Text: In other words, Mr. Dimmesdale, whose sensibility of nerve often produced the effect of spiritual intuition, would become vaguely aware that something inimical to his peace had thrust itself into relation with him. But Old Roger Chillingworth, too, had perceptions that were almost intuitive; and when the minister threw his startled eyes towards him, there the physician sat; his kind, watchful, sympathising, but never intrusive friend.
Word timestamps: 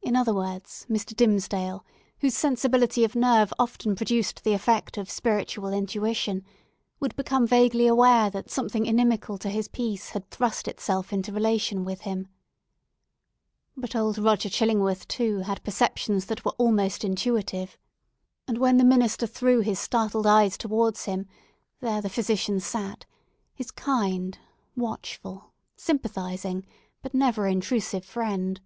In 0.00 0.16
other 0.16 0.32
words, 0.32 0.86
Mr. 0.88 1.14
Dimmesdale, 1.14 1.84
whose 2.20 2.34
sensibility 2.34 3.04
of 3.04 3.14
nerve 3.14 3.52
often 3.58 3.94
produced 3.94 4.42
the 4.42 4.54
effect 4.54 4.96
of 4.96 5.10
spiritual 5.10 5.68
intuition, 5.70 6.46
would 6.98 7.14
become 7.14 7.46
vaguely 7.46 7.86
aware 7.86 8.30
that 8.30 8.48
something 8.48 8.86
inimical 8.86 9.36
to 9.38 9.50
his 9.50 9.68
peace 9.68 10.10
had 10.10 10.30
thrust 10.30 10.66
itself 10.66 11.12
into 11.12 11.30
relation 11.32 11.84
with 11.84 12.02
him. 12.02 12.28
But 13.76 13.94
Old 13.94 14.16
Roger 14.16 14.48
Chillingworth, 14.48 15.06
too, 15.08 15.40
had 15.40 15.62
perceptions 15.64 16.24
that 16.26 16.42
were 16.42 16.52
almost 16.58 17.04
intuitive; 17.04 17.76
and 18.46 18.56
when 18.56 18.78
the 18.78 18.84
minister 18.84 19.26
threw 19.26 19.60
his 19.60 19.78
startled 19.78 20.26
eyes 20.26 20.56
towards 20.56 21.04
him, 21.04 21.26
there 21.80 22.00
the 22.00 22.08
physician 22.08 22.60
sat; 22.60 23.04
his 23.52 23.70
kind, 23.70 24.38
watchful, 24.74 25.52
sympathising, 25.76 26.64
but 27.02 27.12
never 27.12 27.46
intrusive 27.46 28.06
friend. 28.06 28.60